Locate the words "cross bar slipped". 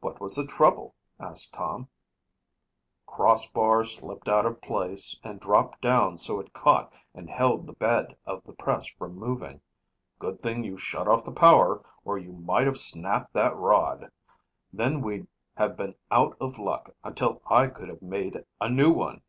3.04-4.28